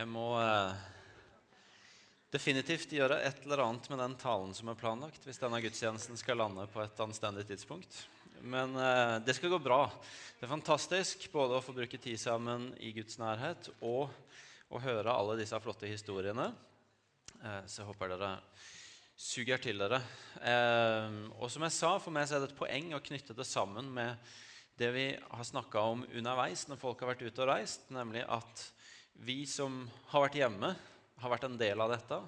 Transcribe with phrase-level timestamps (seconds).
[0.00, 0.76] Jeg må eh,
[2.32, 6.40] definitivt gjøre et eller annet med den talen som er planlagt, hvis denne gudstjenesten skal
[6.40, 7.98] lande på et anstendig tidspunkt.
[8.40, 9.82] Men eh, det skal gå bra.
[10.38, 14.08] Det er fantastisk både å få bruke tid sammen i Guds nærhet og
[14.72, 16.48] å høre alle disse flotte historiene.
[17.42, 18.32] Eh, så jeg håper dere
[19.20, 20.00] suger til dere.
[20.40, 23.50] Eh, og som jeg sa, for meg så er det et poeng å knytte det
[23.52, 24.32] sammen med
[24.80, 28.70] det vi har snakka om underveis når folk har vært ute og reist, nemlig at
[29.14, 29.82] vi som
[30.12, 30.74] har vært hjemme,
[31.20, 32.20] har vært en del av dette.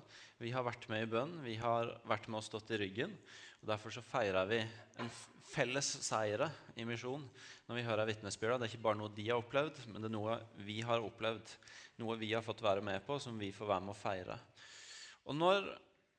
[0.43, 3.15] Vi har vært med i bønn, vi har vært med og stått i ryggen.
[3.63, 4.59] og Derfor så feirer vi
[5.01, 5.13] en
[5.53, 7.25] felles seire i misjon
[7.69, 8.59] når vi hører vitnesbyrda.
[8.59, 11.55] Det er ikke bare noe de har opplevd, men det er noe vi har opplevd.
[12.03, 14.39] Noe vi har fått være med på, som vi får være med å feire.
[15.29, 15.69] Og når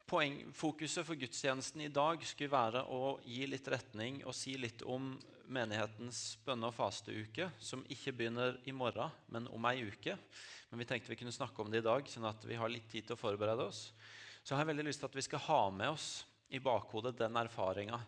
[0.10, 4.84] poeng, fokuset for gudstjenesten i dag skulle være å gi litt retning og si litt
[4.86, 5.14] om
[5.54, 10.18] menighetens bønne- og fasteuke, som ikke begynner i morgen, men om ei uke.
[10.72, 12.90] Men vi tenkte vi kunne snakke om det i dag, sånn at vi har litt
[12.92, 13.92] tid til å forberede oss.
[14.44, 17.38] Så jeg har veldig lyst til at vi skal ha med oss i bakhodet den
[17.40, 18.00] erfaringa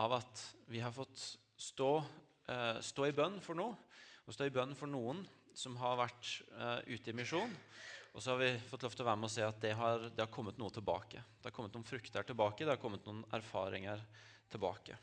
[0.00, 1.20] av at vi har fått
[1.60, 1.92] stå,
[2.48, 3.76] eh, stå i bønn for noe,
[4.26, 7.50] og stå i bønn for noen som har vært eh, ute i misjon.
[8.12, 10.08] Og så har vi fått lov til å være med og se at det har,
[10.10, 11.22] det har, kommet noe tilbake.
[11.38, 14.02] Det har kommet noen frukter tilbake, det har kommet noen erfaringer
[14.50, 14.96] tilbake.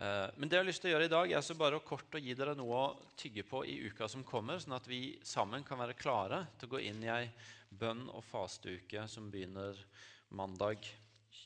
[0.00, 1.84] Eh, men det jeg har lyst til å gjøre i dag, er så bare å
[1.86, 5.20] kort å gi dere noe å tygge på i uka som kommer, sånn at vi
[5.26, 7.30] sammen kan være klare til å gå inn i ei
[7.70, 9.78] bønn- og fasteuke som begynner
[10.34, 10.88] mandag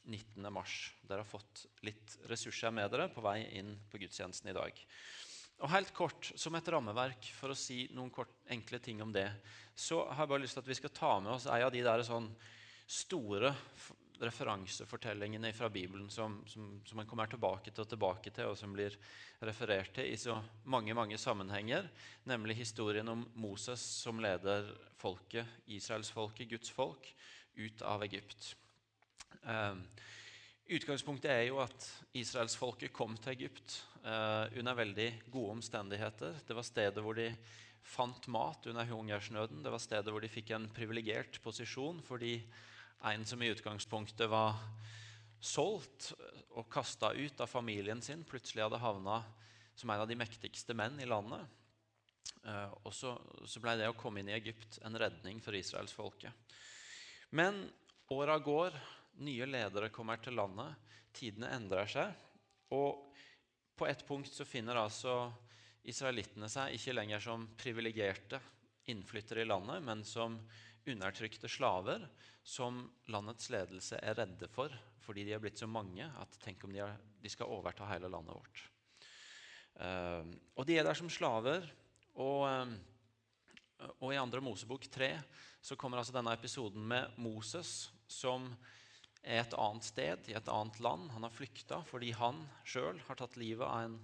[0.05, 0.48] 19.
[0.53, 0.94] mars.
[1.05, 4.81] Dere har fått litt ressurser med dere på vei inn på gudstjenesten i dag.
[5.62, 9.28] Og helt kort, Som et rammeverk for å si noen kort, enkle ting om det,
[9.74, 11.83] så har jeg bare lyst til at vi skal ta med oss en av de
[11.83, 12.27] der sånn
[12.86, 13.55] store
[14.22, 18.75] referansefortellingene fra Bibelen som, som, som man kommer tilbake til og tilbake til, og som
[18.75, 18.94] blir
[19.42, 20.36] referert til i så
[20.70, 21.88] mange mange sammenhenger,
[22.30, 27.08] nemlig historien om Moses som leder folket, Israelsfolket, Guds folk,
[27.58, 28.52] ut av Egypt.
[29.42, 29.75] Eh,
[30.64, 36.34] Utgangspunktet er jo at israelsfolket kom til Egypt under veldig gode omstendigheter.
[36.44, 37.31] Det var stedet hvor de
[37.84, 39.62] fant mat under hungersnøden.
[39.65, 42.34] Det var stedet hvor de fikk en privilegert posisjon fordi
[43.04, 44.56] en som i utgangspunktet var
[45.44, 46.12] solgt
[46.54, 49.19] og kasta ut av familien sin, plutselig hadde havna
[49.75, 51.44] som en av de mektigste menn i landet.
[52.47, 53.14] Eh, og så,
[53.48, 56.32] så ble det å komme inn i Egypt en redning for israelsfolket.
[57.34, 57.64] Men
[58.14, 58.76] åra går
[59.25, 60.78] nye ledere kommer til landet,
[61.14, 62.14] tidene endrer seg.
[62.75, 63.13] Og
[63.77, 65.33] på et punkt så finner altså
[65.85, 68.41] israelittene seg ikke lenger som privilegerte
[68.93, 70.39] innflyttere i landet, men som
[70.87, 72.05] undertrykte slaver
[72.45, 74.73] som landets ledelse er redde for
[75.05, 78.09] fordi de er blitt så mange at tenk om de, er, de skal overta hele
[78.09, 78.62] landet vårt.
[79.77, 80.25] Uh,
[80.56, 81.67] og de er der som slaver.
[82.15, 85.11] Og, uh, og i andre Mosebok 3
[85.65, 88.49] så kommer altså denne episoden med Moses som
[89.25, 91.09] er et annet sted, i et annet land.
[91.17, 93.99] Han har flykta fordi han sjøl har tatt livet av en,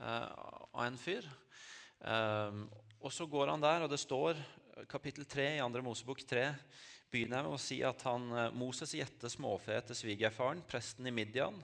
[0.00, 0.28] uh,
[0.72, 1.28] av en fyr.
[2.00, 2.66] Um,
[3.04, 4.40] og så går han der, og det står
[4.90, 5.84] kapittel 3 i 2.
[5.84, 6.46] Mosebok 3
[7.12, 8.24] begynner med å si at han,
[8.56, 11.60] Moses gjette småfe til svigerfaren, presten i Midian.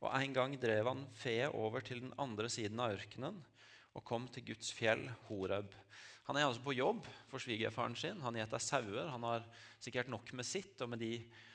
[0.00, 3.38] Og en gang drev han fe over til den andre siden av ørkenen
[3.96, 5.70] og kom til Guds fjell, Horeb.
[6.28, 8.20] Han er altså på jobb for svigerfaren sin.
[8.22, 9.08] Han gjeter sauer.
[9.10, 9.46] Han har
[9.82, 11.49] sikkert nok med sitt og med de Eh,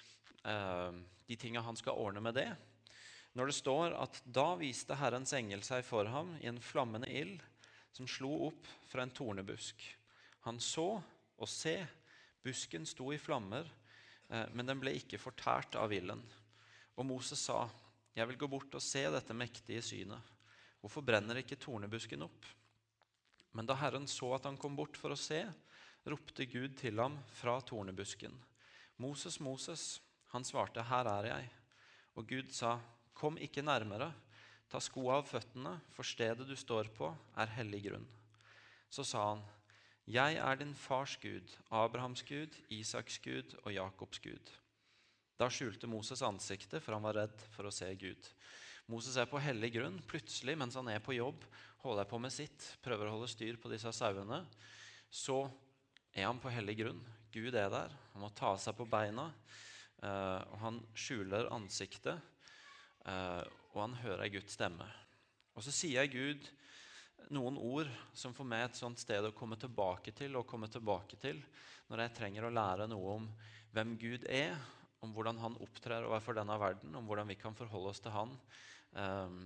[0.46, 2.50] de tinga han skal ordne med det.
[3.36, 7.42] Når det står at da viste Herrens engel seg for ham i en flammende ild
[7.96, 9.82] som slo opp fra en tornebusk.
[10.48, 11.02] Han så,
[11.36, 11.78] og se,
[12.44, 13.68] busken sto i flammer,
[14.30, 16.22] eh, men den ble ikke fortært av ilden.
[16.96, 17.70] Og Moses sa,
[18.16, 20.32] 'Jeg vil gå bort og se dette mektige synet.'
[20.80, 22.46] Hvorfor brenner ikke tornebusken opp?
[23.52, 25.42] Men da Herren så at han kom bort for å se,
[26.06, 28.32] ropte Gud til ham fra tornebusken.
[28.98, 30.02] Moses, Moses.
[30.36, 31.52] Han svarte, 'Her er jeg.'
[32.16, 32.80] Og Gud sa,
[33.14, 34.12] 'Kom ikke nærmere.
[34.70, 38.08] Ta skoa av føttene, for stedet du står på, er hellig grunn.'
[38.92, 39.44] Så sa han,
[40.08, 44.52] 'Jeg er din fars Gud, Abrahams Gud, Isaks Gud og Jakobs Gud.'
[45.40, 48.30] Da skjulte Moses ansiktet, for han var redd for å se Gud.
[48.88, 49.98] Moses er på hellig grunn.
[50.08, 51.44] Plutselig, mens han er på jobb,
[51.84, 54.46] holder på med sitt, prøver å holde styr på disse sauene,
[55.12, 55.50] så
[56.14, 57.02] er han på hellig grunn.
[57.34, 57.96] Gud er der.
[58.14, 59.32] Han må ta seg på beina.
[60.04, 62.20] Uh, og han skjuler ansiktet,
[63.08, 63.44] uh,
[63.74, 64.88] og han hører Guds stemme.
[65.56, 66.50] Og så sier Gud
[67.34, 71.18] noen ord som for meg et sånt sted å komme tilbake til og komme tilbake
[71.22, 71.40] til
[71.90, 73.30] når jeg trenger å lære noe om
[73.76, 74.56] hvem Gud er,
[75.04, 78.32] om hvordan han opptrer overfor denne verden, om hvordan vi kan forholde oss til han,
[78.98, 79.42] um,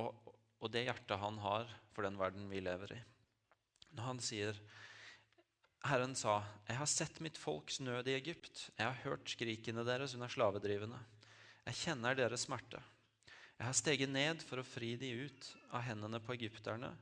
[0.00, 0.30] og,
[0.60, 3.00] og det hjertet han har for den verden vi lever i.
[3.94, 4.58] Når han sier
[5.80, 10.14] Herren sa, 'Jeg har sett mitt folks nød i Egypt.' 'Jeg har hørt skrikene deres
[10.14, 11.00] under slavedrivende.'
[11.64, 12.82] 'Jeg kjenner deres smerte.'
[13.58, 16.92] 'Jeg har steget ned for å fri de ut av hendene på egypterne'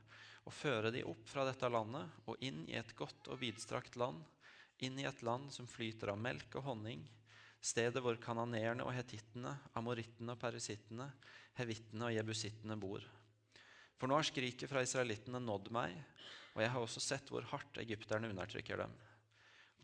[0.45, 4.23] 'og føre de opp fra dette landet og inn i et godt og vidstrakt land'
[4.79, 7.07] 'inn i et land som flyter av melk og honning'
[7.59, 11.11] stedet hvor kananeerne og hetittene, amorittene og perisittene,
[11.59, 13.03] hevittene og jebusittene bor.
[13.99, 15.95] For nå har skriket fra israelittene nådd meg,
[16.55, 18.93] og jeg har også sett hvor hardt egypterne undertrykker dem.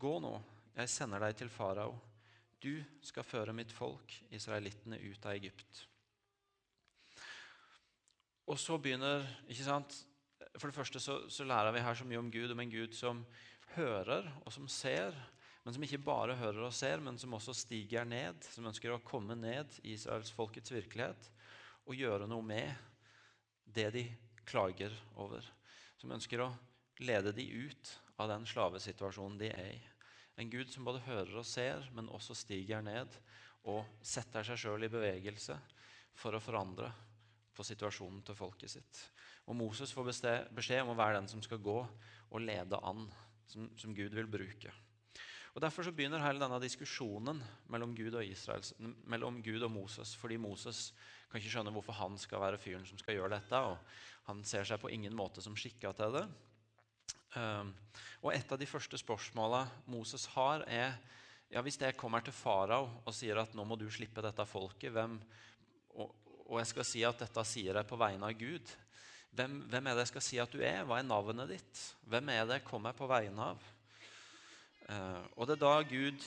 [0.00, 0.32] Gå nå,
[0.76, 1.92] jeg sender deg til farao.
[2.60, 5.84] Du skal føre mitt folk, israelittene, ut av Egypt.
[8.46, 10.00] Og så begynner ikke sant?
[10.56, 12.96] For det første så, så lærer vi her så mye om Gud, om en Gud
[12.96, 13.24] som
[13.74, 15.16] hører og som ser,
[15.66, 19.02] men som ikke bare hører og ser, men som også stiger ned, som ønsker å
[19.04, 21.32] komme ned i israelsfolkets virkelighet
[21.86, 22.70] og gjøre noe med
[23.74, 24.04] det de
[24.46, 25.44] klager over.
[25.98, 26.52] Som ønsker å
[27.02, 29.82] lede de ut av den slavesituasjonen de er i.
[30.36, 33.12] En Gud som både hører og ser, men også stiger ned
[33.66, 35.56] og setter seg sjøl i bevegelse
[36.16, 36.90] for å forandre
[37.56, 39.00] på situasjonen til folket sitt.
[39.48, 40.10] Og Moses får
[40.54, 43.06] beskjed om å være den som skal gå og lede an,
[43.48, 44.72] som, som Gud vil bruke.
[45.56, 47.38] Og Derfor så begynner hele denne diskusjonen
[47.72, 48.74] mellom Gud Israels,
[49.08, 50.12] mellom Gud og Moses.
[50.20, 50.90] Fordi Moses
[51.30, 53.58] kan ikke skjønne hvorfor han skal være fyren som skal gjøre dette.
[53.58, 53.78] og
[54.30, 56.26] Han ser seg på ingen måte som skikka til det.
[57.36, 57.74] Um,
[58.22, 60.96] og Et av de første spørsmåla Moses har, er
[61.52, 64.90] ja, hvis jeg kommer til farao og sier at nå må du slippe dette folket,
[64.94, 65.18] hvem,
[65.94, 66.14] og,
[66.46, 68.72] og, jeg skal si at dette sier jeg på vegne av Gud,
[69.36, 70.80] hvem, hvem er det jeg skal si at du er?
[70.88, 71.82] Hva er navnet ditt?
[72.08, 73.68] Hvem er det jeg kommer på vegne av?
[74.88, 76.24] Eh, og det er da Gud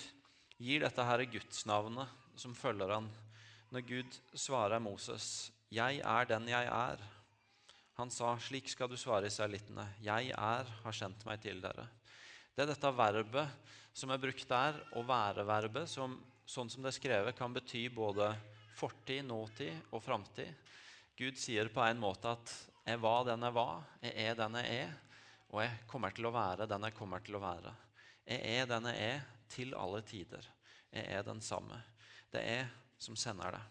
[0.59, 3.09] gir dette her gudsnavnet som følger han.
[3.69, 7.03] Når Gud svarer Moses, 'Jeg er den jeg er',
[7.97, 9.85] han sa, 'Slik skal du svare israelittene.
[10.01, 11.85] Jeg er, har sendt meg til dere'.
[12.55, 13.49] Det er dette verbet
[13.93, 16.17] som er brukt der, og være-verbet, som
[16.47, 18.31] sånn som det er skrevet, kan bety både
[18.75, 20.49] fortid, nåtid og framtid.
[21.15, 22.55] Gud sier på en måte at
[22.87, 24.97] 'jeg var den jeg var', 'jeg er den jeg er',
[25.51, 27.75] og 'jeg kommer til å være den jeg kommer til å være'.
[28.25, 30.45] Jeg er den jeg er, til alle tider.
[30.91, 31.83] Jeg er den samme.
[32.31, 32.67] Det er
[32.99, 33.63] som sender det.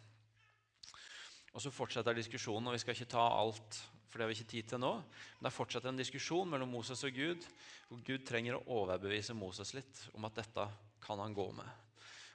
[1.52, 4.52] Og Så fortsetter diskusjonen, og vi skal ikke ta alt, for det har vi ikke
[4.52, 4.92] tid til nå.
[5.38, 7.44] Men det fortsetter en diskusjon mellom Moses og Gud,
[7.88, 10.68] hvor Gud trenger å overbevise Moses litt om at dette
[11.04, 11.68] kan han gå med.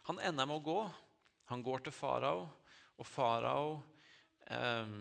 [0.09, 0.79] Han ender med å gå.
[1.51, 2.45] Han går til farao,
[2.99, 3.73] og farao
[4.47, 4.93] eh,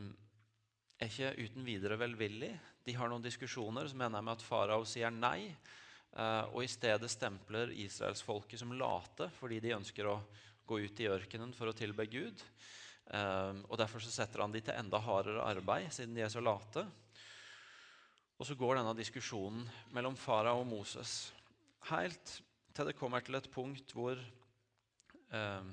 [0.98, 2.52] er ikke uten videre velvillig.
[2.86, 5.52] De har noen diskusjoner som ender med at farao sier nei.
[6.12, 10.18] Eh, og i stedet stempler israelsfolket som late fordi de ønsker å
[10.66, 12.42] gå ut i ørkenen for å tilbe Gud.
[13.12, 16.42] Eh, og Derfor så setter han de til enda hardere arbeid, siden de er så
[16.42, 16.86] late.
[18.38, 21.32] Og så går denne diskusjonen mellom farao og Moses
[21.90, 22.38] helt
[22.72, 25.68] til det kommer til et punkt hvor eh,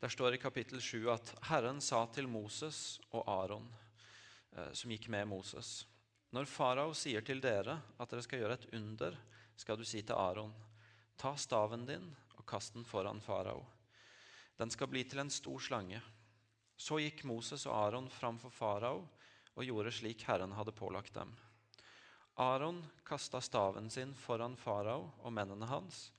[0.00, 3.66] Der står i kapittel 7 at Herren sa til Moses og Aron,
[4.52, 5.86] eh, som gikk med Moses
[6.32, 9.16] Når farao sier til dere at dere skal gjøre et under,
[9.56, 10.52] skal du si til Aron,
[11.16, 13.64] ta staven din og kast den foran farao.
[14.56, 16.00] Den skal bli til en stor slange.
[16.76, 19.02] Så gikk Moses og Aron fram for farao
[19.56, 21.32] og gjorde slik Herren hadde pålagt dem.
[22.36, 26.10] Aron kasta staven sin foran farao og mennene hans,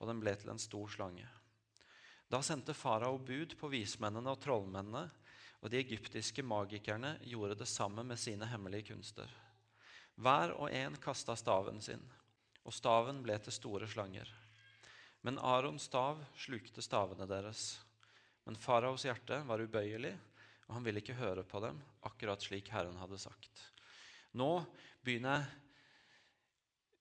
[0.00, 1.26] og den ble til en stor slange.
[2.32, 5.04] Da sendte farao bud på vismennene og trollmennene,
[5.60, 9.28] og de egyptiske magikerne gjorde det samme med sine hemmelige kunster.
[10.16, 12.04] Hver og en kasta staven sin
[12.66, 14.26] og staven ble til store slanger.
[15.22, 17.76] Men Arons stav slukte stavene deres.
[18.46, 20.14] Men faraos hjerte var ubøyelig,
[20.66, 23.62] og han ville ikke høre på dem, akkurat slik Herren hadde sagt.
[24.38, 24.50] Nå
[25.04, 25.46] begynner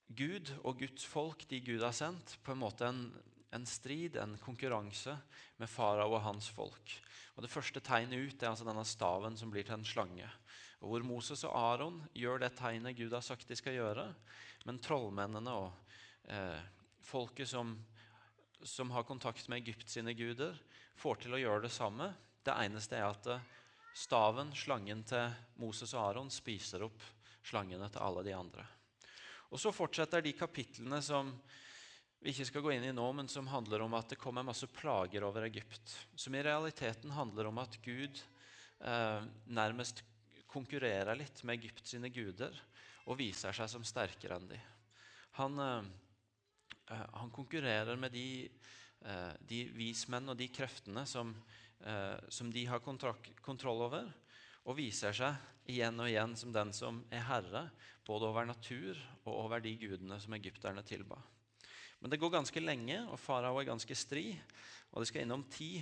[0.07, 3.07] Gud og Guds folk, de Gud har sendt, på en måte en,
[3.53, 5.15] en strid, en konkurranse,
[5.57, 6.93] med farao og hans folk.
[7.35, 10.29] Og Det første tegnet ut er altså denne staven som blir til en slange.
[10.81, 14.07] Og Hvor Moses og Aron gjør det tegnet Gud har sagt de skal gjøre,
[14.65, 15.73] men trollmennene og
[16.29, 16.61] eh,
[17.05, 17.75] folket som,
[18.65, 20.57] som, har kontakt med Egypt sine guder,
[20.97, 22.09] får til å gjøre det samme.
[22.45, 23.51] Det eneste er at eh,
[23.95, 25.29] staven, slangen til
[25.61, 27.03] Moses og Aron, spiser opp
[27.45, 28.65] slangene til alle de andre.
[29.53, 31.29] Og Så fortsetter de kapitlene som
[32.25, 34.67] vi ikke skal gå inn i nå, men som handler om at det kommer masse
[34.73, 35.93] plager over Egypt.
[36.17, 38.17] Som i realiteten handler om at Gud
[38.81, 40.01] eh, nærmest
[40.49, 42.55] konkurrerer litt med Egypt sine guder
[43.05, 44.59] og viser seg som sterkere enn de.
[45.37, 45.93] Han, eh,
[46.87, 48.49] han konkurrerer med de,
[49.05, 51.33] eh, de vismenn og de kreftene som,
[51.79, 54.11] eh, som de har kontroll over,
[54.65, 55.35] og viser seg
[55.69, 57.69] igjen og igjen som den som er herre
[58.05, 61.17] både over natur og over de gudene som egypterne tilba.
[61.99, 64.27] Men det går ganske lenge, og farao er ganske stri.
[64.93, 65.79] Og de skal innom ti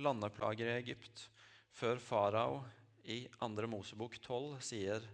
[0.00, 1.26] landeplager i Egypt
[1.76, 2.62] før farao
[3.04, 3.66] i 2.
[3.68, 5.04] Mosebok 12 sier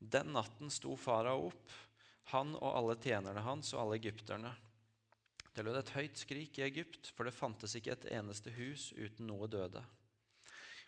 [0.00, 1.72] Den natten sto farao opp,
[2.32, 4.52] han og alle tjenerne hans og alle egypterne.
[5.54, 9.26] Det lød et høyt skrik i Egypt, for det fantes ikke et eneste hus uten
[9.28, 9.82] noe døde.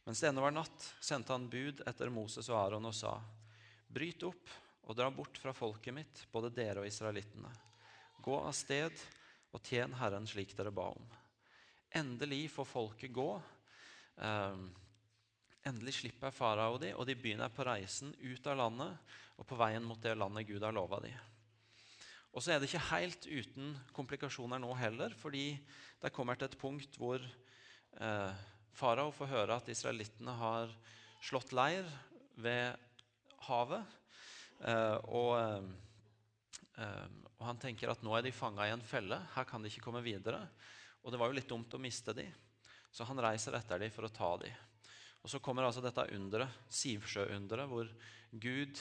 [0.07, 3.17] Mens det ennå var natt, sendte han bud etter Moses og Aron og sa:"
[3.93, 4.51] Bryt opp
[4.89, 7.51] og dra bort fra folket mitt, både dere og israelittene.
[8.23, 9.03] Gå av sted
[9.53, 11.11] og tjen Herren slik dere ba om.
[11.93, 13.29] Endelig får folket gå.
[14.17, 14.57] Eh,
[15.69, 19.85] endelig slipper farao de, og de begynner på reisen ut av landet og på veien
[19.87, 21.13] mot det landet Gud har lova de.
[22.33, 25.53] Og så er det ikke helt uten komplikasjoner nå heller, fordi
[26.01, 28.43] det kommer til et punkt hvor eh,
[28.73, 30.73] farao får høre at israelittene har
[31.23, 31.89] slått leir
[32.41, 32.73] ved
[33.47, 33.85] havet.
[34.65, 35.37] Eh, og,
[36.81, 39.21] eh, og, han tenker at nå er de fanga i en felle.
[39.37, 40.41] Her kan de ikke komme videre.
[41.03, 42.29] Og det var jo litt dumt å miste de,
[42.95, 44.72] så han reiser etter de for å ta dem.
[45.23, 47.91] Og Så kommer altså dette underet, Sivsjøunderet, hvor
[48.43, 48.81] Gud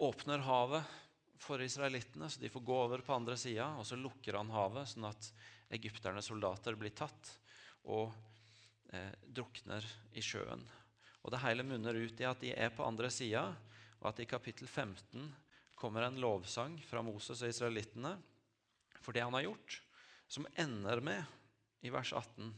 [0.00, 0.98] åpner havet
[1.40, 3.72] for israelittene, så de får gå over på andre sida.
[3.80, 5.30] Og så lukker han havet, sånn at
[5.74, 7.34] egypternes soldater blir tatt
[7.90, 8.12] og
[8.92, 10.62] eh, drukner i sjøen.
[11.20, 13.48] Og Det hele munner ut i at de er på andre sida,
[14.00, 15.28] og at i kapittel 15
[15.76, 18.14] kommer en lovsang fra Moses og israelittene
[19.00, 19.80] for det han har gjort,
[20.28, 21.24] som ender med,
[21.80, 22.52] i vers 18,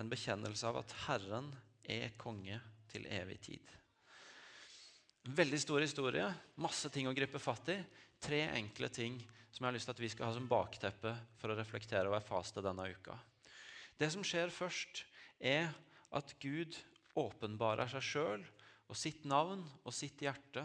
[0.00, 1.71] en bekjennelse av at Herren er
[2.20, 2.58] konge
[2.92, 3.72] til evig tid.
[5.22, 6.26] Veldig stor historie,
[6.58, 7.78] masse ting å gripe fatt i.
[8.22, 9.20] Tre enkle ting
[9.52, 12.24] som jeg har lyst til at vi skal ha som bakteppe for å reflektere over
[12.24, 13.14] faste denne uka.
[13.98, 15.04] Det som skjer først,
[15.38, 15.70] er
[16.14, 16.76] at Gud
[17.18, 18.44] åpenbarer seg sjøl
[18.88, 20.64] og sitt navn og sitt hjerte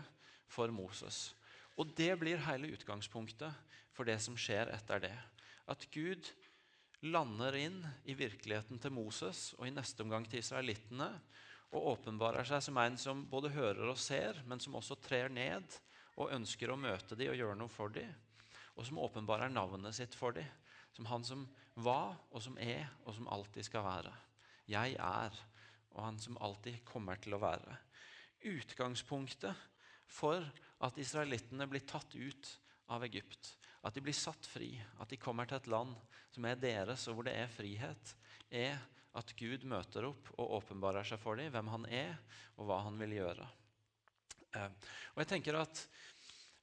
[0.50, 1.34] for Moses.
[1.78, 3.54] Og det blir hele utgangspunktet
[3.94, 5.16] for det som skjer etter det.
[5.70, 6.30] At Gud
[7.06, 11.10] lander inn i virkeligheten til Moses og i neste omgang til israelittene
[11.76, 15.78] og åpenbarer seg som en som både hører og ser, men som også trer ned
[16.18, 18.10] og ønsker å møte dem og gjøre noe for dem.
[18.78, 20.48] Og som åpenbarer navnet sitt for dem,
[20.96, 21.44] som han som
[21.76, 24.14] var, og som er, og som alltid skal være.
[24.70, 25.36] Jeg er,
[25.94, 27.78] og han som alltid kommer til å være.
[28.48, 29.68] Utgangspunktet
[30.08, 30.46] for
[30.86, 32.52] at israelittene blir tatt ut
[32.94, 35.96] av Egypt, at de blir satt fri, at de kommer til et land
[36.36, 38.14] som er deres, og hvor det er frihet,
[38.52, 38.76] er
[39.18, 42.18] at Gud møter opp og åpenbarer seg for dem, hvem han er,
[42.60, 43.48] og hva han vil gjøre.
[44.56, 45.88] Eh, og jeg tenker at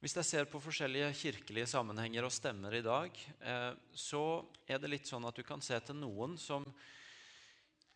[0.05, 4.91] Hvis jeg ser på forskjellige kirkelige sammenhenger og stemmer i dag, eh, så er det
[4.93, 6.67] litt sånn at du kan se til noen som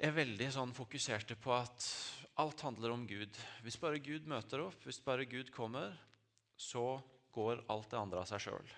[0.01, 1.85] er veldig sånn fokuserte på at
[2.41, 3.37] alt handler om Gud.
[3.61, 5.93] Hvis bare Gud møter opp, hvis bare Gud kommer,
[6.57, 6.97] så
[7.37, 8.77] går alt det andre av seg sjøl.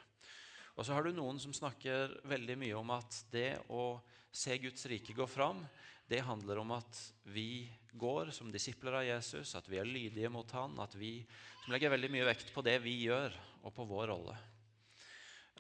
[0.81, 4.01] Og så har du noen som snakker veldig mye om at det å
[4.33, 5.59] se Guds rike gå fram,
[6.09, 7.69] det handler om at vi
[8.01, 11.19] går som disipler av Jesus, at vi er lydige mot han, at vi
[11.67, 14.39] som legger veldig mye vekt på det vi gjør, og på vår rolle.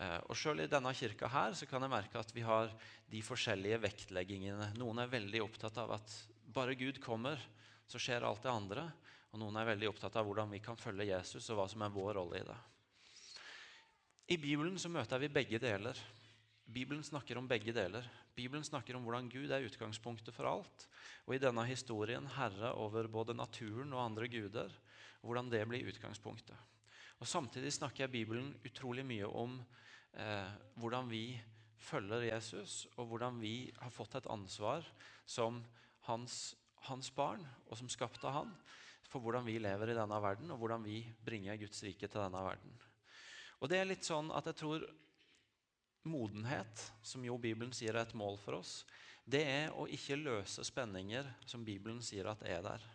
[0.01, 2.73] Eh, og Sjøl i denne kirka her så kan jeg merke at vi har
[3.13, 4.73] de forskjellige vektleggingene.
[4.81, 6.17] Noen er veldig opptatt av at
[6.49, 7.37] bare Gud kommer,
[7.85, 8.89] så skjer alt det andre.
[9.35, 11.93] Og noen er veldig opptatt av hvordan vi kan følge Jesus, og hva som er
[11.93, 12.61] vår rolle i det.
[14.31, 15.99] I Bibelen så møter vi begge deler.
[16.71, 18.05] Bibelen snakker om begge deler.
[18.37, 20.85] Bibelen snakker om hvordan Gud er utgangspunktet for alt.
[21.27, 24.71] Og i denne historien herre over både naturen og andre guder.
[25.21, 26.57] hvordan det blir utgangspunktet.
[27.19, 29.59] Og Samtidig snakker jeg Bibelen utrolig mye om
[30.15, 31.41] eh, hvordan vi
[31.77, 34.87] følger Jesus, og hvordan vi har fått et ansvar
[35.27, 35.61] som
[36.07, 36.55] hans,
[36.87, 38.55] hans barn, og som skapte han,
[39.11, 42.47] for hvordan vi lever i denne verden, og hvordan vi bringer Guds rike til denne
[42.47, 42.81] verden.
[43.61, 44.87] Og det er litt sånn at jeg tror
[46.09, 48.81] modenhet, som jo Bibelen sier er et mål for oss,
[49.31, 52.87] det er å ikke løse spenninger som Bibelen sier at er der.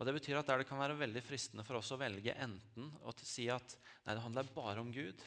[0.00, 2.88] Og Det betyr at der det kan være veldig fristende for oss å velge enten
[3.06, 5.22] å si at nei, det handler bare om Gud,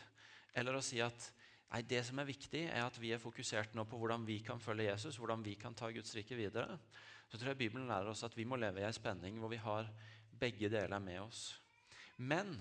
[0.52, 1.30] eller å si at
[1.72, 4.60] nei, det som er viktig, er at vi er fokusert nå på hvordan vi kan
[4.60, 6.76] følge Jesus, hvordan vi kan ta Guds rike videre.
[7.32, 9.62] Så tror jeg Bibelen lærer oss at vi må leve i en spenning hvor vi
[9.64, 9.88] har
[10.36, 11.54] begge deler med oss.
[12.20, 12.52] Men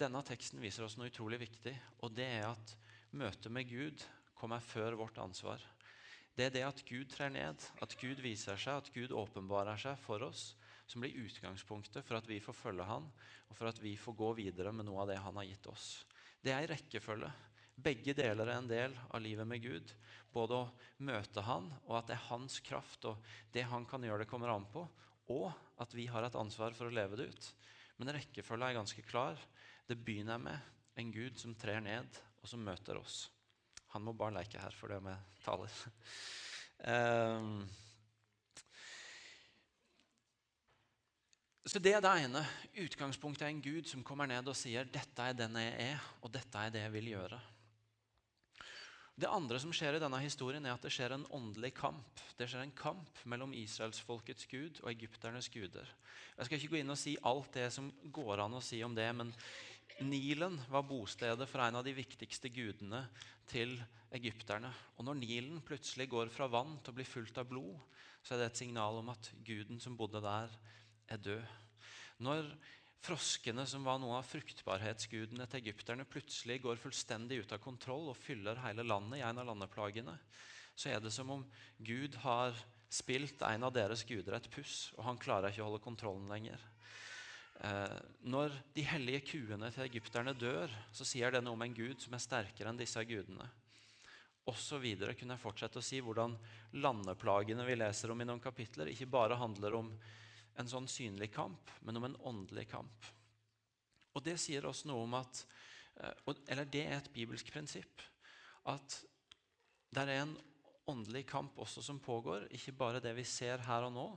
[0.00, 2.74] denne teksten viser oss noe utrolig viktig, og det er at
[3.12, 4.04] møtet med Gud
[4.38, 5.62] kommer før vårt ansvar.
[6.32, 9.98] Det er det at Gud trer ned, at Gud viser seg, at Gud åpenbarer seg
[10.00, 10.54] for oss,
[10.88, 13.06] som blir utgangspunktet for at vi får følge Han,
[13.48, 15.88] og for at vi får gå videre med noe av det Han har gitt oss.
[16.42, 17.30] Det er en rekkefølge.
[17.82, 19.92] Begge deler er en del av livet med Gud.
[20.32, 20.70] Både å
[21.04, 23.20] møte Han, og at det er Hans kraft og
[23.54, 24.86] det Han kan gjøre, det kommer an på.
[25.32, 27.52] Og at vi har et ansvar for å leve det ut.
[28.00, 29.38] Men rekkefølgen er ganske klar.
[29.88, 30.58] Det begynner med
[30.96, 33.26] en Gud som trer ned, og som møter oss.
[33.92, 35.78] Han må bare leke her for det vi taler.
[36.88, 37.64] um,
[41.62, 42.40] Så det er det ene.
[42.82, 46.32] Utgangspunktet er en Gud som kommer ned og sier 'Dette er den jeg er, og
[46.34, 47.40] dette er det jeg vil gjøre'.
[49.14, 52.20] Det andre som skjer i denne historien, er at det skjer en åndelig kamp.
[52.38, 55.86] Det skjer en kamp mellom israelsfolkets gud og egypternes guder.
[56.38, 58.94] Jeg skal ikke gå inn og si alt det som går an å si om
[58.94, 59.34] det, men
[60.00, 63.04] Nilen var bostedet for en av de viktigste gudene
[63.50, 63.76] til
[64.16, 64.70] egypterne.
[64.96, 67.76] Og når Nilen plutselig går fra vann til å bli fullt av blod,
[68.22, 70.52] så er det et signal om at guden som bodde der,
[71.10, 71.44] er død.
[72.22, 72.48] Når
[73.02, 78.20] froskene, som var noe av fruktbarhetsgudene til egypterne, plutselig går fullstendig ut av kontroll og
[78.20, 80.14] fyller hele landet i en av landeplagene,
[80.78, 81.42] så er det som om
[81.82, 82.56] Gud har
[82.92, 86.62] spilt en av deres guder et puss, og han klarer ikke å holde kontrollen lenger.
[87.62, 92.00] Eh, når de hellige kuene til egypterne dør, så sier det noe om en gud
[92.02, 93.46] som er sterkere enn disse gudene.
[94.50, 96.34] Og så videre kunne jeg fortsette å si hvordan
[96.82, 99.92] landeplagene vi leser om i noen kapitler, ikke bare handler om
[100.58, 103.10] en sånn synlig kamp, men om en åndelig kamp.
[104.12, 105.44] Og det sier oss noe om at
[106.02, 108.02] eh, Eller det er et bibelsk prinsipp.
[108.66, 108.98] At
[109.94, 110.34] det er en
[110.90, 114.08] åndelig kamp også som pågår, ikke bare det vi ser her og nå.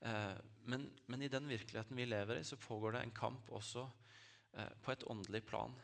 [0.00, 0.36] Eh,
[0.70, 3.84] men, men i den virkeligheten vi lever i, så pågår det en kamp også
[4.56, 5.74] eh, på et åndelig plan.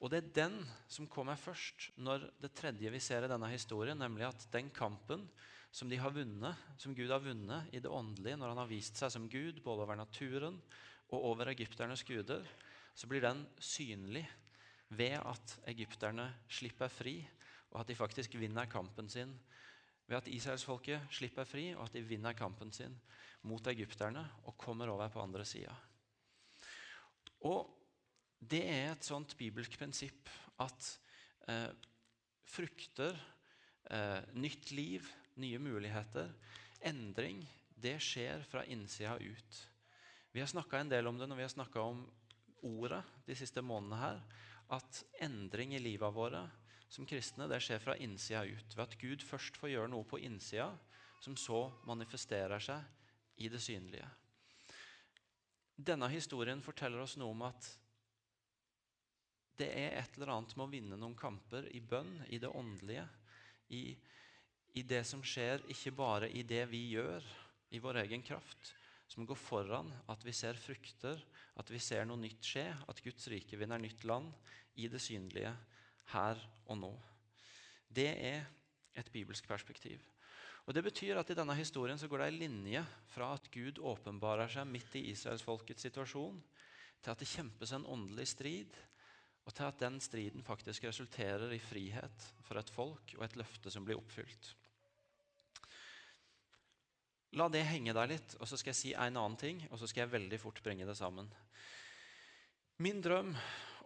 [0.00, 3.98] Og det er den som kommer først når det tredje vi ser i denne historien,
[4.00, 5.26] nemlig at den kampen
[5.70, 8.98] som, de har vunnet, som Gud har vunnet i det åndelige når han har vist
[8.98, 10.56] seg som Gud både over naturen
[11.10, 12.46] og over egypternes guder,
[12.94, 14.24] så blir den synlig
[14.90, 17.20] ved at egypterne slipper fri,
[17.70, 19.36] og at de faktisk vinner kampen sin.
[20.10, 22.96] Ved at israelsfolket slipper fri, og at de vinner kampen sin
[23.46, 25.72] mot egypterne og kommer over på andre sida.
[27.46, 27.70] Og
[28.40, 30.28] det er et sånt bibelsk prinsipp
[30.60, 30.88] at
[31.48, 31.70] eh,
[32.42, 33.16] frukter,
[33.90, 35.06] eh, nytt liv,
[35.40, 36.32] nye muligheter.
[36.90, 37.44] Endring
[37.80, 39.60] det skjer fra innsida ut.
[40.32, 42.02] Vi har snakka en del om det når vi har snakka om
[42.66, 44.20] ordet de siste månedene her.
[44.74, 46.44] At endring i livet våre
[46.90, 48.74] som kristne det skjer fra innsida ut.
[48.74, 50.72] Ved at Gud først får gjøre noe på innsida,
[51.22, 54.08] som så manifesterer seg i det synlige.
[55.80, 57.68] Denne historien forteller oss noe om at
[59.60, 63.06] det er et eller annet med å vinne noen kamper i bønn, i det åndelige,
[63.76, 63.84] i
[64.78, 67.24] i det som skjer, ikke bare i det vi gjør
[67.74, 68.74] i vår egen kraft,
[69.10, 71.18] som går foran at vi ser frukter,
[71.58, 74.30] at vi ser noe nytt skje, at Guds rike vinner nytt land
[74.78, 75.52] i det synlige
[76.12, 76.92] her og nå.
[77.90, 78.46] Det er
[78.98, 80.02] et bibelsk perspektiv.
[80.66, 83.80] Og Det betyr at i denne historien så går det ei linje fra at Gud
[83.82, 86.38] åpenbarer seg midt i israelsfolkets situasjon,
[87.00, 88.76] til at det kjempes en åndelig strid,
[89.48, 93.72] og til at den striden faktisk resulterer i frihet for et folk og et løfte
[93.72, 94.52] som blir oppfylt.
[97.38, 99.88] La det henge der litt, og så skal jeg si en annen ting, og så
[99.88, 101.30] skal jeg veldig fort bringe det sammen.
[102.82, 103.34] Min drøm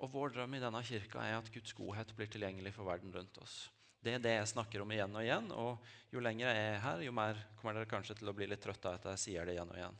[0.00, 3.38] og vår drøm i denne kirka er at Guds godhet blir tilgjengelig for verden rundt
[3.42, 3.56] oss.
[4.04, 7.04] Det er det jeg snakker om igjen og igjen, og jo lenger jeg er her,
[7.06, 9.54] jo mer kommer dere kanskje til å bli litt trøtte av at jeg sier det
[9.54, 9.96] igjen og igjen.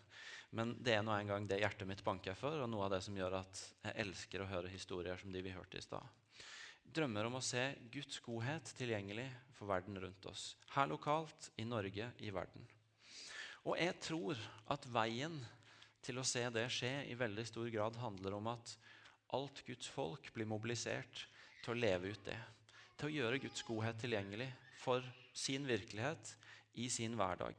[0.54, 3.16] Men det er nå engang det hjertet mitt banker for, og noe av det som
[3.16, 6.04] gjør at jeg elsker å høre historier som de vi hørte i stad.
[6.85, 9.26] Drømmer om å se Guds godhet tilgjengelig
[9.57, 10.52] for verden rundt oss.
[10.76, 12.68] Her lokalt, i Norge, i verden.
[13.64, 14.38] Og jeg tror
[14.70, 15.40] at veien
[16.04, 18.76] til å se det skje i veldig stor grad handler om at
[19.32, 21.24] alt Guds folk blir mobilisert
[21.64, 22.38] til å leve ut det.
[22.98, 24.50] Til å gjøre Guds godhet tilgjengelig
[24.82, 26.34] for sin virkelighet
[26.80, 27.56] i sin hverdag.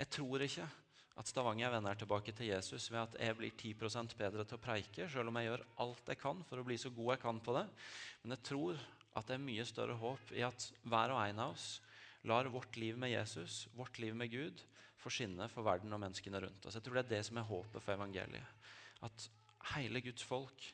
[0.00, 0.68] Jeg tror ikke
[1.20, 5.08] at Stavanger vender tilbake til Jesus ved at jeg blir 10% bedre til å preike,
[5.10, 7.56] selv om jeg gjør alt jeg kan for å bli så god jeg kan på
[7.58, 7.66] det.
[8.22, 8.80] Men jeg tror
[9.18, 11.68] at det er mye større håp i at hver og en av oss
[12.30, 14.64] lar vårt liv med Jesus, vårt liv med Gud,
[15.00, 16.76] få skinne for verden og menneskene rundt oss.
[16.76, 18.68] Jeg tror det er det som er håpet for evangeliet.
[19.04, 19.28] At
[19.74, 20.66] hele Guds folk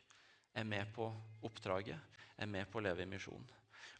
[0.56, 1.10] er med på
[1.44, 3.44] oppdraget, er med på å leve i misjon.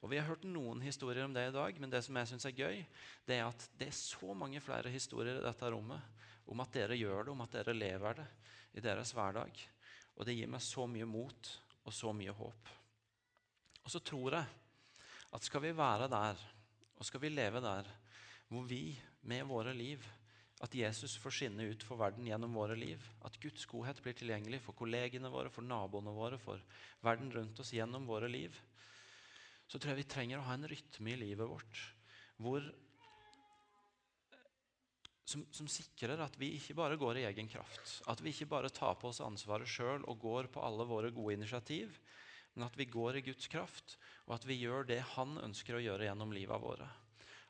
[0.05, 2.47] Og Vi har hørt noen historier om det i dag, men det som jeg synes
[2.49, 2.83] er gøy,
[3.27, 6.99] det er at det er så mange flere historier i dette rommet om at dere
[6.99, 8.27] gjør det, om at dere lever det
[8.79, 9.62] i deres hverdag.
[10.16, 11.51] Og det gir meg så mye mot
[11.87, 12.71] og så mye håp.
[13.83, 14.47] Og så tror jeg
[15.37, 16.38] at skal vi være der,
[16.97, 17.88] og skal vi leve der
[18.49, 18.95] hvor vi
[19.27, 20.03] med våre liv.
[20.64, 23.03] At Jesus får skinne ut for verden gjennom våre liv.
[23.29, 26.62] At Guds godhet blir tilgjengelig for kollegene våre, for naboene våre, for
[27.05, 28.57] verden rundt oss gjennom våre liv.
[29.69, 31.85] Så tror jeg vi trenger å ha en rytme i livet vårt
[32.37, 32.64] hvor,
[35.25, 37.95] som, som, sikrer at vi ikke bare går i egen kraft.
[38.12, 41.38] At vi ikke bare tar på oss ansvaret sjøl og går på alle våre gode
[41.38, 41.99] initiativ.
[42.55, 45.81] men at vi går i Guds kraft, og at vi gjør det Han ønsker å
[45.81, 46.88] gjøre gjennom livet våre.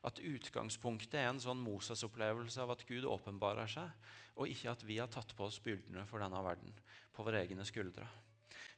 [0.07, 3.91] At utgangspunktet er en sånn Moses-opplevelse av at Gud åpenbarer seg,
[4.39, 6.75] og ikke at vi har tatt på oss byrdene for denne verden
[7.15, 8.05] på våre egne skuldre.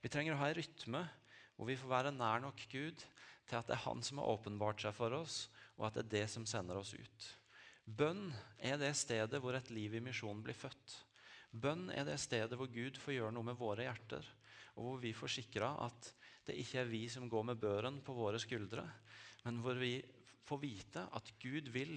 [0.02, 1.04] Vi trenger å ha en rytme
[1.58, 3.04] hvor vi får være nær nok Gud
[3.50, 6.14] til at det er Han som har åpenbart seg for oss, og at det er
[6.14, 7.28] det som sender oss ut.
[7.84, 8.30] Bønn
[8.62, 10.96] er det stedet hvor et liv i misjon blir født.
[11.52, 14.26] Bønn er det stedet hvor Gud får gjøre noe med våre hjerter,
[14.78, 16.12] og hvor vi får sikra at
[16.48, 18.86] det ikke er vi som går med børen på våre skuldre,
[19.44, 19.98] men hvor vi
[20.50, 21.96] får vite at Gud vil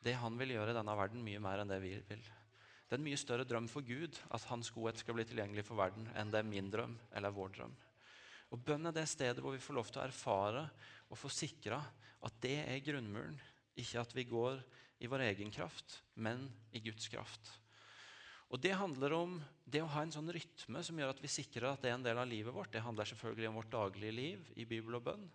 [0.00, 2.22] det han vil gjøre i denne verden, mye mer enn det vi vil.
[2.88, 5.78] Det er en mye større drøm for Gud at hans godhet skal bli tilgjengelig for
[5.78, 7.76] verden, enn det er min drøm eller vår drøm.
[8.50, 10.64] Og Bønn er det stedet hvor vi får lov til å erfare
[11.06, 11.78] og få sikra
[12.26, 13.38] at det er grunnmuren.
[13.78, 14.58] Ikke at vi går
[15.00, 17.52] i vår egen kraft, men i Guds kraft.
[18.50, 21.68] Og Det handler om det å ha en sånn rytme som gjør at vi sikrer
[21.70, 22.72] at det er en del av livet vårt.
[22.74, 25.28] Det handler selvfølgelig om vårt daglige liv i Bibel og bønn.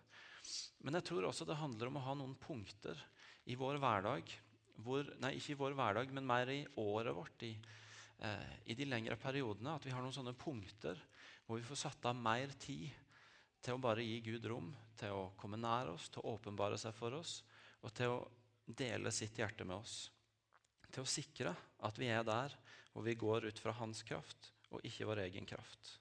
[0.84, 3.00] Men jeg tror også det handler om å ha noen punkter
[3.50, 4.34] i vår hverdag
[4.84, 7.54] hvor, Nei, ikke i vår hverdag, men mer i året vårt, i,
[8.20, 9.76] eh, i de lengre periodene.
[9.76, 11.00] At vi har noen sånne punkter
[11.46, 12.90] hvor vi får satt av mer tid
[13.64, 16.94] til å bare gi Gud rom, til å komme nær oss, til å åpenbare seg
[16.96, 17.40] for oss
[17.84, 18.20] og til å
[18.66, 20.10] dele sitt hjerte med oss.
[20.90, 21.52] Til å sikre
[21.86, 22.54] at vi er der
[22.92, 25.96] hvor vi går ut fra hans kraft og ikke vår egen kraft.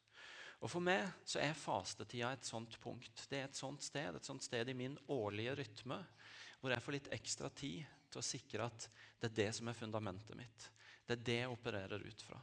[0.65, 3.27] Og For meg så er fastetida et sånt punkt.
[3.29, 5.99] Det er et sånt sted, et sånt sted i min årlige rytme
[6.57, 8.87] hvor jeg får litt ekstra tid til å sikre at
[9.21, 10.67] det er det som er fundamentet mitt.
[11.05, 12.39] Det er det jeg opererer ut fra.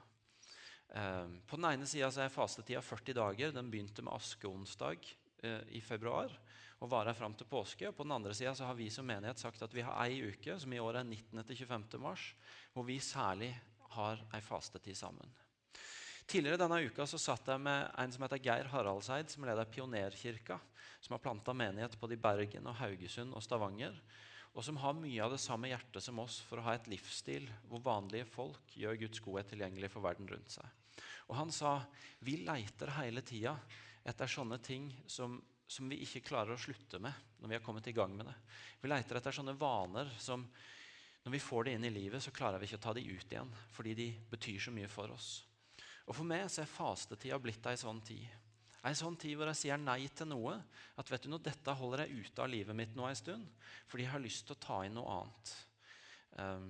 [0.95, 3.57] Eh, på den ene sida er fastetida 40 dager.
[3.57, 5.11] Den begynte med askeonsdag
[5.43, 6.31] eh, i februar
[6.79, 7.91] og varer fram til påske.
[7.91, 10.61] Og på den andre sida har vi som menighet sagt at vi har ei uke,
[10.63, 11.43] som i år er 19.
[11.43, 11.99] til 25.
[12.07, 12.31] mars,
[12.71, 13.51] hvor vi særlig
[13.99, 15.35] har ei fastetid sammen.
[16.33, 20.57] Tidligere denne uka så satt jeg med en som heter Geir Haraldseid, som leder Pionerkirka,
[21.05, 23.99] som har planta menighet både i Bergen, og Haugesund og Stavanger,
[24.57, 27.51] og som har mye av det samme hjertet som oss for å ha et livsstil
[27.69, 31.05] hvor vanlige folk gjør Guds godhet tilgjengelig for verden rundt seg.
[31.29, 31.75] Og Han sa
[32.25, 33.59] vi leiter hele tida
[34.01, 35.37] etter sånne ting som,
[35.69, 37.13] som vi ikke klarer å slutte med
[37.45, 38.39] når vi har kommet i gang med det.
[38.81, 40.49] Vi leiter etter sånne vaner som
[41.29, 43.33] når vi får det inn i livet, så klarer vi ikke å ta de ut
[43.37, 45.43] igjen fordi de betyr så mye for oss.
[46.13, 48.29] Og For meg så er fastetida blitt ei sånn tid.
[48.85, 50.59] Ei sånn tid hvor jeg sier nei til noe.
[51.01, 53.47] At vet du noe, dette holder jeg ute av livet mitt nå en stund,
[53.89, 55.53] fordi jeg har lyst til å ta inn noe annet.
[56.37, 56.67] Um,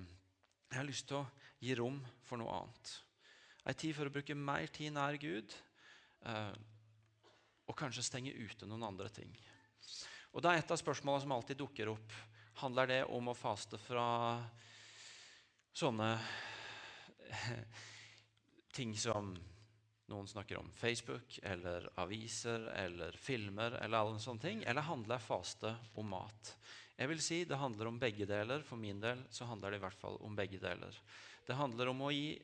[0.69, 1.25] jeg har lyst til å
[1.59, 2.95] gi rom for noe annet.
[3.67, 5.59] Ei tid for å bruke mer tid nær Gud,
[6.23, 6.55] uh,
[7.67, 9.35] og kanskje stenge ute noen andre ting.
[10.31, 12.15] Og da er Et av spørsmålene som alltid dukker opp,
[12.63, 14.39] handler det om å faste fra
[15.75, 16.13] sånne
[18.73, 19.33] ting som
[20.11, 25.75] noen snakker om Facebook eller aviser eller filmer, eller alle sånne ting, eller handler faste
[25.99, 26.55] om mat?
[26.97, 28.61] Jeg vil si Det handler om begge deler.
[28.61, 30.93] For min del så handler det i hvert fall om begge deler.
[31.47, 32.37] Det handler om å gi,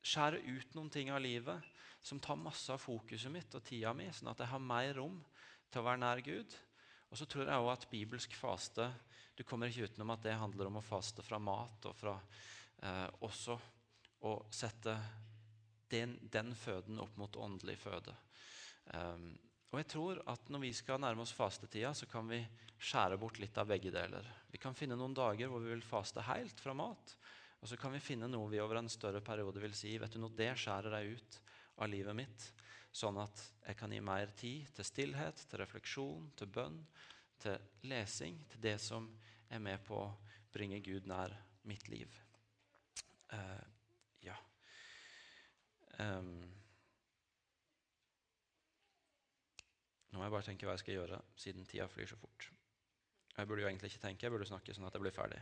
[0.00, 1.66] skjære ut noen ting av livet
[2.02, 5.18] som tar masse av fokuset mitt og tida mi, sånn at jeg har mer rom
[5.68, 6.54] til å være nær Gud.
[7.10, 8.86] Og så tror jeg også at bibelsk faste
[9.36, 12.12] Du kommer ikke utenom at det handler om å faste fra mat og fra
[12.84, 13.56] eh, også
[14.28, 14.94] å sette
[15.90, 18.14] den, den føden opp mot åndelig føde.
[18.94, 19.32] Um,
[19.70, 22.40] og jeg tror at Når vi skal nærme oss fastetida, så kan vi
[22.80, 24.26] skjære bort litt av begge deler.
[24.50, 27.14] Vi kan finne noen dager hvor vi vil faste helt fra mat.
[27.60, 30.18] Og så kan vi finne noe vi over en større periode vil si vet du
[30.22, 31.38] noe, det skjærer deg ut
[31.76, 32.46] av livet mitt.
[32.90, 36.80] Sånn at jeg kan gi mer tid til stillhet, til refleksjon, til bønn,
[37.38, 38.40] til lesing.
[38.50, 39.06] Til det som
[39.50, 40.14] er med på å
[40.50, 41.36] bringe Gud nær
[41.68, 42.10] mitt liv.
[43.30, 43.62] Uh,
[46.00, 46.50] Um,
[50.10, 52.48] nå må jeg bare tenke hva jeg skal gjøre, siden tida flyr så fort.
[53.36, 55.40] Jeg burde jo egentlig ikke tenke, jeg burde snakke sånn at jeg blir ferdig.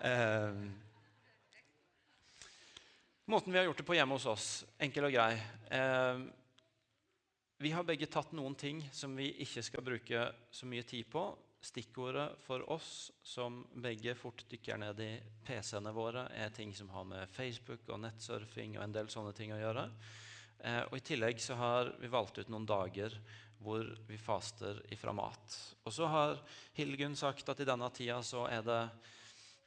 [0.00, 0.62] um,
[3.32, 4.48] måten vi har gjort det på hjemme hos oss,
[4.82, 5.34] enkel og grei.
[5.70, 6.26] Um,
[7.62, 11.22] vi har begge tatt noen ting som vi ikke skal bruke så mye tid på,
[11.66, 15.10] Stikkordet for oss som begge fort dykker ned i
[15.46, 19.50] PC-ene våre, er ting som har med Facebook og nettsurfing og en del sånne ting
[19.54, 19.88] å gjøre.
[20.62, 23.18] Eh, og I tillegg så har vi valgt ut noen dager
[23.58, 25.58] hvor vi faster ifra mat.
[25.82, 26.38] Og så har
[26.76, 28.80] Hilgun sagt at i denne tida så er det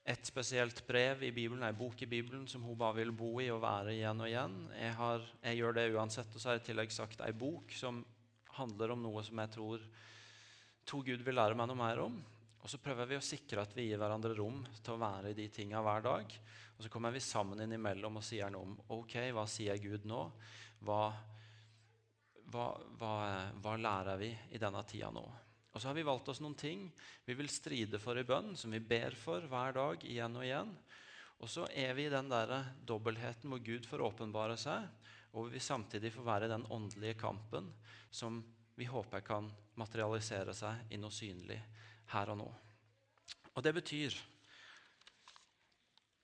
[0.09, 3.49] et spesielt brev i Bibelen, ei bok i Bibelen som hun bare vil bo i
[3.51, 4.55] og være igjen og igjen.
[4.71, 6.31] Jeg, har, jeg gjør det uansett.
[6.31, 7.99] Og så har jeg i tillegg sagt ei bok som
[8.55, 9.83] handler om noe som jeg tror
[10.89, 12.15] to Gud vil lære meg noe mer om.
[12.60, 15.38] Og så prøver vi å sikre at vi gir hverandre rom til å være i
[15.38, 16.34] de tinga hver dag.
[16.75, 20.23] Og så kommer vi sammen innimellom og sier noe om ok, hva sier Gud nå?
[20.88, 21.04] Hva,
[22.52, 22.65] hva,
[22.99, 23.13] hva,
[23.62, 25.23] hva lærer vi i denne tida nå?
[25.69, 26.88] Og så har vi valgt oss noen ting
[27.28, 30.73] vi vil stride for i bønn, som vi ber for hver dag igjen og igjen.
[31.39, 32.52] Og så er vi i den der
[32.84, 34.89] dobbeltheten hvor Gud får åpenbare seg,
[35.38, 37.69] og vi samtidig får være i den åndelige kampen
[38.12, 38.41] som
[38.79, 41.59] vi håper kan materialisere seg i noe synlig
[42.13, 42.49] her og nå.
[43.51, 44.15] Og det betyr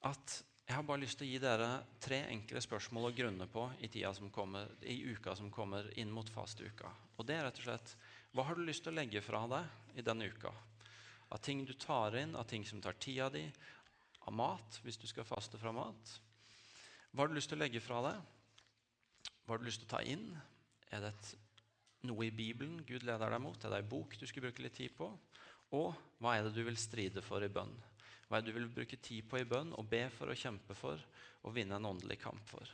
[0.07, 1.67] at jeg har bare lyst til å gi dere
[2.01, 3.89] tre enkle spørsmål å grunne på i,
[4.33, 6.89] kommer, i uka som kommer inn mot fasteuka.
[7.19, 7.95] Og det er rett og slett
[8.31, 10.53] hva har du lyst til å legge fra deg i denne uka?
[11.29, 13.43] Av ting du tar inn, av ting som tar tida di,
[14.25, 16.15] av mat hvis du skal faste fra mat.
[17.11, 18.17] Hva har du lyst til å legge fra deg?
[19.43, 20.29] Hva har du lyst til å ta inn?
[20.89, 21.33] Er det et,
[22.07, 23.59] noe i Bibelen Gud leder deg mot?
[23.61, 25.09] Er det ei bok du skulle bruke litt tid på?
[25.75, 25.91] Og
[26.21, 27.73] hva er det du vil stride for i bønn?
[28.29, 30.77] Hva er det du vil bruke tid på i bønn og be for og kjempe
[30.77, 31.01] for
[31.45, 32.69] og vinne en åndelig kamp for?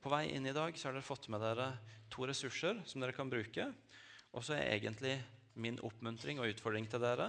[0.00, 1.68] På vei inn i dag så har dere fått med dere
[2.10, 3.66] to ressurser som dere kan bruke.
[4.32, 5.18] Og så er egentlig
[5.60, 7.28] min oppmuntring og utfordring til dere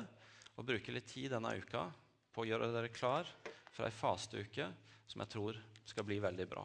[0.55, 1.87] å bruke litt tid denne uka
[2.31, 3.27] på å gjøre dere klar
[3.73, 4.69] for ei fasteuke
[5.09, 6.63] som jeg tror skal bli veldig bra.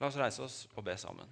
[0.00, 1.30] La oss reise oss og be sammen.